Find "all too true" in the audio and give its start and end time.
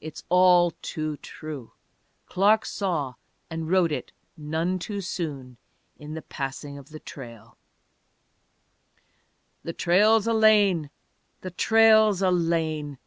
0.28-1.70